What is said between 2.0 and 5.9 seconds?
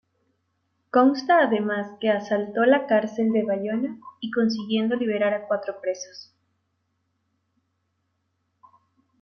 asaltó la cárcel de Bayona y consiguiendo liberar a cuatro